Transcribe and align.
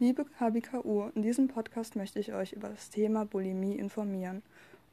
Liebe 0.00 0.26
HBKU, 0.40 1.10
in 1.14 1.22
diesem 1.22 1.46
Podcast 1.46 1.94
möchte 1.94 2.18
ich 2.18 2.32
euch 2.32 2.52
über 2.52 2.68
das 2.68 2.90
Thema 2.90 3.24
Bulimie 3.24 3.76
informieren. 3.76 4.42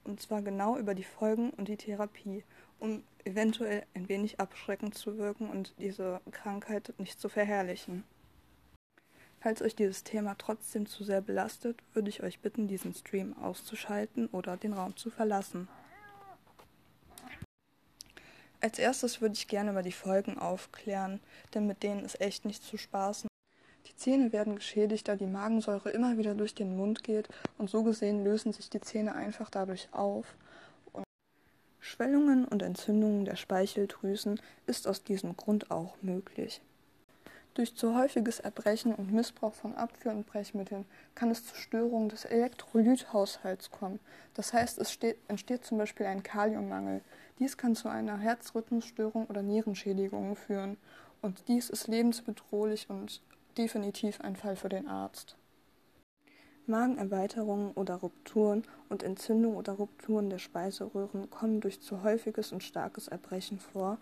Und 0.04 0.22
zwar 0.22 0.44
genau 0.44 0.78
über 0.78 0.94
die 0.94 1.04
Folgen 1.04 1.50
und 1.50 1.68
die 1.68 1.76
Therapie, 1.76 2.44
um 2.80 3.02
eventuell 3.26 3.84
ein 3.96 4.10
wenig 4.10 4.40
abschreckend 4.40 4.94
zu 4.94 5.18
wirken 5.18 5.50
und 5.50 5.74
diese 5.80 6.22
Krankheit 6.30 6.94
nicht 7.00 7.20
zu 7.20 7.30
verherrlichen. 7.30 8.04
Falls 9.40 9.64
euch 9.64 9.76
dieses 9.76 10.04
Thema 10.04 10.36
trotzdem 10.38 10.86
zu 10.86 11.04
sehr 11.04 11.22
belastet, 11.22 11.80
würde 11.94 12.10
ich 12.10 12.22
euch 12.22 12.40
bitten, 12.40 12.68
diesen 12.68 12.94
Stream 12.94 13.36
auszuschalten 13.40 14.28
oder 14.28 14.56
den 14.56 14.74
Raum 14.74 14.96
zu 14.96 15.10
verlassen. 15.10 15.68
Als 18.60 18.78
erstes 18.78 19.20
würde 19.20 19.34
ich 19.34 19.48
gerne 19.48 19.72
über 19.72 19.82
die 19.82 19.92
Folgen 19.92 20.38
aufklären, 20.38 21.22
denn 21.56 21.66
mit 21.66 21.82
denen 21.82 22.06
ist 22.06 22.22
echt 22.22 22.46
nicht 22.46 22.64
zu 22.64 22.78
spaßen. 22.78 23.31
Zähne 24.02 24.34
werden 24.34 24.56
geschädigt, 24.56 25.08
da 25.08 25.16
die 25.16 25.28
Magensäure 25.28 25.92
immer 25.92 26.18
wieder 26.18 26.34
durch 26.34 26.56
den 26.56 26.76
Mund 26.76 27.04
geht 27.04 27.30
und 27.60 27.70
so 27.70 27.84
gesehen 27.84 28.24
lösen 28.24 28.52
sich 28.52 28.68
die 28.68 28.82
Zähne 28.82 29.14
einfach 29.14 29.52
dadurch 29.52 29.90
auf. 29.92 30.36
Und 30.92 31.04
Schwellungen 31.80 32.46
und 32.46 32.64
Entzündungen 32.64 33.26
der 33.26 33.36
Speicheldrüsen 33.36 34.42
ist 34.66 34.88
aus 34.88 35.04
diesem 35.04 35.38
Grund 35.38 35.70
auch 35.70 36.02
möglich. 36.02 36.62
Durch 37.54 37.76
zu 37.76 37.96
häufiges 37.96 38.40
Erbrechen 38.40 38.96
und 38.96 39.14
Missbrauch 39.14 39.54
von 39.54 39.76
Abführ- 39.76 40.14
und 40.14 40.26
Brechmitteln 40.26 40.86
kann 41.14 41.30
es 41.30 41.46
zu 41.46 41.56
Störungen 41.56 42.10
des 42.10 42.26
Elektrolythaushalts 42.26 43.70
kommen. 43.70 44.00
Das 44.34 44.52
heißt, 44.52 44.80
es 44.80 44.92
steht, 44.92 45.18
entsteht 45.28 45.64
zum 45.64 45.78
Beispiel 45.78 46.08
ein 46.08 46.24
Kaliummangel. 46.24 47.02
Dies 47.38 47.56
kann 47.56 47.76
zu 47.76 47.88
einer 47.88 48.18
Herzrhythmusstörung 48.18 49.28
oder 49.28 49.44
Nierenschädigung 49.44 50.36
führen. 50.36 50.78
Und 51.22 51.48
dies 51.48 51.70
ist 51.70 51.88
lebensbedrohlich 51.88 52.90
und 52.90 53.22
definitiv 53.58 54.22
ein 54.22 54.36
Fall 54.36 54.56
für 54.56 54.70
den 54.70 54.88
Arzt. 54.88 55.36
Magenerweiterungen 56.68 57.72
oder 57.72 57.96
Rupturen 57.96 58.64
und 58.90 59.04
Entzündungen 59.04 59.58
oder 59.58 59.74
Rupturen 59.74 60.30
der 60.30 60.40
Speiseröhren 60.40 61.30
kommen 61.30 61.60
durch 61.60 61.82
zu 61.82 62.04
häufiges 62.04 62.52
und 62.52 62.64
starkes 62.64 63.08
Erbrechen 63.08 63.60
vor 63.60 63.98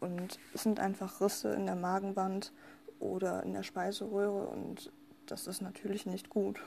und 0.00 0.38
sind 0.54 0.80
einfach 0.80 1.20
Risse 1.20 1.52
in 1.52 1.66
der 1.66 1.76
Magenwand 1.76 2.52
oder 2.98 3.42
in 3.42 3.52
der 3.52 3.62
Speiseröhre 3.62 4.46
und 4.46 4.92
das 5.26 5.46
ist 5.46 5.60
natürlich 5.60 6.06
nicht 6.06 6.30
gut. 6.30 6.60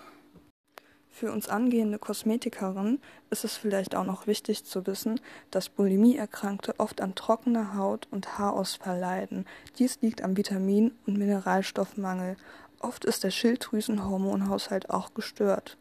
Für 1.18 1.32
uns 1.32 1.48
angehende 1.48 1.98
Kosmetikerinnen 1.98 3.00
ist 3.30 3.46
es 3.46 3.56
vielleicht 3.56 3.96
auch 3.96 4.04
noch 4.04 4.28
wichtig 4.28 4.66
zu 4.66 4.86
wissen, 4.86 5.18
dass 5.50 5.70
Bulimie-Erkrankte 5.70 6.78
oft 6.78 7.00
an 7.00 7.16
trockener 7.16 7.78
Haut 7.78 8.10
und 8.12 8.38
Haarausfall 8.38 9.00
leiden. 9.00 9.46
Dies 9.80 10.02
liegt 10.02 10.22
am 10.22 10.36
Vitamin- 10.36 10.92
und 11.08 11.18
Mineralstoffmangel. 11.18 12.36
Oft 12.82 13.06
ist 13.06 13.24
der 13.24 13.32
Schilddrüsenhormonhaushalt 13.32 14.90
auch 14.90 15.14
gestört. 15.14 15.78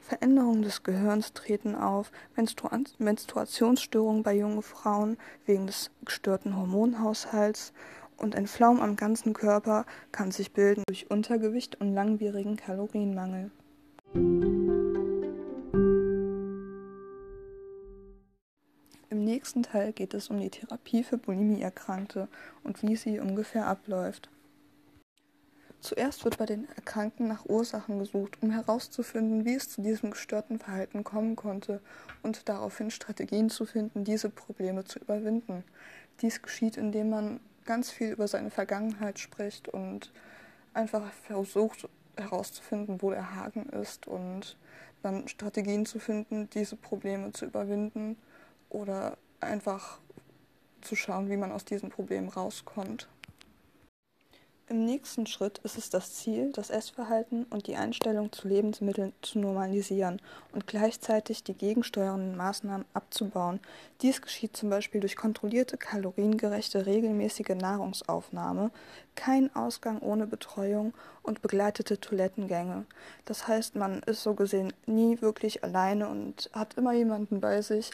Veränderungen 0.00 0.62
des 0.62 0.84
Gehirns 0.84 1.32
treten 1.32 1.74
auf, 1.74 2.12
Menstru 2.36 2.68
Menstruationsstörungen 2.98 4.22
bei 4.22 4.36
jungen 4.36 4.62
Frauen 4.62 5.18
wegen 5.44 5.66
des 5.66 5.90
gestörten 6.04 6.56
Hormonhaushalts 6.56 7.72
und 8.16 8.36
ein 8.36 8.46
Flaum 8.46 8.80
am 8.80 8.94
ganzen 8.94 9.32
Körper 9.32 9.86
kann 10.12 10.30
sich 10.30 10.52
bilden 10.52 10.84
durch 10.86 11.10
Untergewicht 11.10 11.80
und 11.80 11.94
langwierigen 11.94 12.54
Kalorienmangel. 12.54 13.50
Nächsten 19.38 19.62
Teil 19.62 19.92
geht 19.92 20.14
es 20.14 20.30
um 20.30 20.40
die 20.40 20.50
Therapie 20.50 21.04
für 21.04 21.16
Bulimie-Erkrankte 21.16 22.26
und 22.64 22.82
wie 22.82 22.96
sie 22.96 23.20
ungefähr 23.20 23.68
abläuft. 23.68 24.28
Zuerst 25.80 26.24
wird 26.24 26.38
bei 26.38 26.44
den 26.44 26.68
Erkrankten 26.74 27.28
nach 27.28 27.46
Ursachen 27.46 28.00
gesucht, 28.00 28.38
um 28.42 28.50
herauszufinden, 28.50 29.44
wie 29.44 29.54
es 29.54 29.68
zu 29.68 29.80
diesem 29.80 30.10
gestörten 30.10 30.58
Verhalten 30.58 31.04
kommen 31.04 31.36
konnte 31.36 31.80
und 32.24 32.48
daraufhin 32.48 32.90
Strategien 32.90 33.48
zu 33.48 33.64
finden, 33.64 34.02
diese 34.02 34.28
Probleme 34.28 34.82
zu 34.82 34.98
überwinden. 34.98 35.62
Dies 36.20 36.42
geschieht, 36.42 36.76
indem 36.76 37.10
man 37.10 37.38
ganz 37.64 37.92
viel 37.92 38.10
über 38.10 38.26
seine 38.26 38.50
Vergangenheit 38.50 39.20
spricht 39.20 39.68
und 39.68 40.10
einfach 40.74 41.12
versucht 41.12 41.88
herauszufinden, 42.16 43.00
wo 43.02 43.10
der 43.10 43.36
Haken 43.36 43.68
ist 43.68 44.08
und 44.08 44.56
dann 45.04 45.28
Strategien 45.28 45.86
zu 45.86 46.00
finden, 46.00 46.50
diese 46.50 46.74
Probleme 46.74 47.30
zu 47.30 47.44
überwinden 47.44 48.16
oder 48.68 49.16
einfach 49.40 49.98
zu 50.80 50.96
schauen, 50.96 51.30
wie 51.30 51.36
man 51.36 51.52
aus 51.52 51.64
diesen 51.64 51.90
Problemen 51.90 52.28
rauskommt. 52.28 53.08
Im 54.70 54.84
nächsten 54.84 55.26
Schritt 55.26 55.56
ist 55.64 55.78
es 55.78 55.88
das 55.88 56.12
Ziel, 56.12 56.52
das 56.52 56.68
Essverhalten 56.68 57.44
und 57.44 57.68
die 57.68 57.76
Einstellung 57.76 58.32
zu 58.32 58.48
Lebensmitteln 58.48 59.14
zu 59.22 59.38
normalisieren 59.38 60.20
und 60.52 60.66
gleichzeitig 60.66 61.42
die 61.42 61.54
gegensteuernden 61.54 62.36
Maßnahmen 62.36 62.84
abzubauen. 62.92 63.60
Dies 64.02 64.20
geschieht 64.20 64.58
zum 64.58 64.68
Beispiel 64.68 65.00
durch 65.00 65.16
kontrollierte, 65.16 65.78
kaloriengerechte, 65.78 66.84
regelmäßige 66.84 67.56
Nahrungsaufnahme, 67.58 68.70
kein 69.14 69.56
Ausgang 69.56 70.00
ohne 70.00 70.26
Betreuung 70.26 70.92
und 71.22 71.40
begleitete 71.40 71.98
Toilettengänge. 71.98 72.84
Das 73.24 73.48
heißt, 73.48 73.74
man 73.74 74.00
ist 74.00 74.22
so 74.22 74.34
gesehen 74.34 74.74
nie 74.84 75.22
wirklich 75.22 75.64
alleine 75.64 76.10
und 76.10 76.50
hat 76.52 76.74
immer 76.74 76.92
jemanden 76.92 77.40
bei 77.40 77.62
sich, 77.62 77.90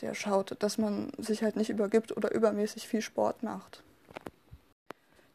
der 0.00 0.14
schaut, 0.14 0.56
dass 0.62 0.78
man 0.78 1.10
sich 1.18 1.42
halt 1.42 1.56
nicht 1.56 1.70
übergibt 1.70 2.16
oder 2.16 2.32
übermäßig 2.32 2.88
viel 2.88 3.02
Sport 3.02 3.42
macht. 3.42 3.82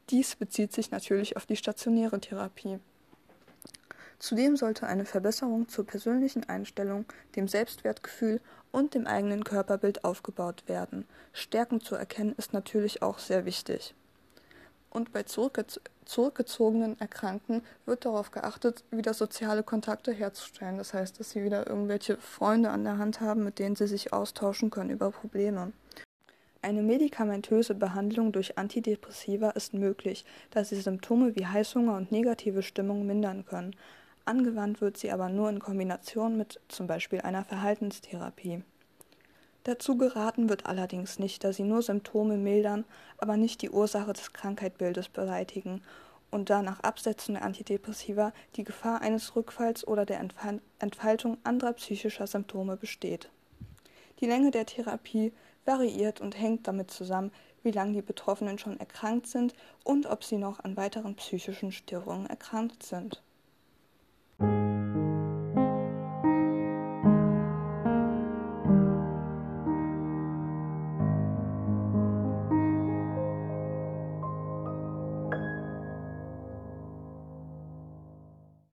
Dies 0.10 0.36
bezieht 0.36 0.74
sich 0.74 0.92
natürlich 0.92 1.38
auf 1.38 1.46
die 1.46 1.56
stationäre 1.56 2.20
Therapie. 2.20 2.80
Zudem 4.20 4.56
sollte 4.56 4.86
eine 4.86 5.06
Verbesserung 5.06 5.68
zur 5.68 5.86
persönlichen 5.86 6.48
Einstellung, 6.48 7.06
dem 7.36 7.48
Selbstwertgefühl 7.48 8.40
und 8.72 8.94
dem 8.94 9.08
eigenen 9.08 9.44
Körperbild 9.44 10.04
aufgebaut 10.04 10.64
werden. 10.68 11.08
Stärken 11.34 11.82
zu 11.82 11.96
erkennen 11.96 12.36
ist 12.38 12.54
natürlich 12.54 13.02
auch 13.02 13.20
sehr 13.20 13.46
wichtig. 13.46 13.96
Und 14.92 15.14
bei 15.14 15.24
zurückgezogenen 15.24 17.00
Erkrankten 17.00 17.64
wird 17.86 18.06
darauf 18.06 18.32
geachtet, 18.32 18.84
wieder 18.92 19.14
soziale 19.14 19.64
Kontakte 19.64 20.12
herzustellen. 20.12 20.78
Das 20.78 20.94
heißt, 20.94 21.20
dass 21.20 21.32
sie 21.32 21.44
wieder 21.44 21.66
irgendwelche 21.66 22.18
Freunde 22.18 22.70
an 22.70 22.84
der 22.84 22.98
Hand 22.98 23.22
haben, 23.22 23.46
mit 23.46 23.58
denen 23.58 23.78
sie 23.78 23.88
sich 23.88 24.12
austauschen 24.12 24.70
können 24.70 24.90
über 24.90 25.10
Probleme. 25.12 25.72
Eine 26.62 26.84
medikamentöse 26.84 27.74
Behandlung 27.74 28.34
durch 28.34 28.58
Antidepressiva 28.58 29.52
ist 29.52 29.74
möglich, 29.74 30.26
da 30.52 30.64
sie 30.64 30.80
Symptome 30.80 31.36
wie 31.36 31.48
Heißhunger 31.48 31.96
und 31.96 32.12
negative 32.12 32.62
Stimmung 32.62 33.08
mindern 33.08 33.46
können. 33.46 33.76
Angewandt 34.26 34.82
wird 34.82 34.98
sie 34.98 35.12
aber 35.12 35.30
nur 35.30 35.50
in 35.50 35.60
Kombination 35.60 36.38
mit 36.38 36.60
zum 36.68 36.86
Beispiel 36.86 37.22
einer 37.22 37.44
Verhaltenstherapie. 37.46 38.64
Dazu 39.64 39.96
geraten 39.96 40.50
wird 40.50 40.66
allerdings 40.66 41.20
nicht, 41.20 41.44
da 41.44 41.54
sie 41.54 41.64
nur 41.64 41.84
Symptome 41.84 42.38
mildern, 42.38 42.86
aber 43.18 43.38
nicht 43.38 43.62
die 43.62 43.70
Ursache 43.70 44.14
des 44.14 44.34
Krankheitsbildes 44.34 45.10
beseitigen 45.10 45.84
und 46.32 46.50
da 46.50 46.64
nach 46.64 46.80
Absetzen 46.80 47.36
der 47.36 47.44
Antidepressiva 47.44 48.34
die 48.56 48.64
Gefahr 48.64 49.02
eines 49.02 49.36
Rückfalls 49.36 49.86
oder 49.86 50.06
der 50.06 50.26
Entfaltung 50.80 51.38
anderer 51.44 51.74
psychischer 51.74 52.26
Symptome 52.26 52.78
besteht. 52.78 53.30
Die 54.20 54.26
Länge 54.26 54.50
der 54.50 54.66
Therapie 54.66 55.34
variiert 55.66 56.22
und 56.22 56.40
hängt 56.40 56.68
damit 56.68 56.90
zusammen, 56.90 57.32
wie 57.64 57.72
lange 57.72 57.94
die 57.94 58.02
Betroffenen 58.02 58.58
schon 58.58 58.80
erkrankt 58.80 59.28
sind 59.28 59.54
und 59.84 60.08
ob 60.08 60.24
sie 60.24 60.38
noch 60.38 60.60
an 60.64 60.78
weiteren 60.78 61.16
psychischen 61.16 61.72
Störungen 61.72 62.26
erkrankt 62.26 62.82
sind. 62.82 63.22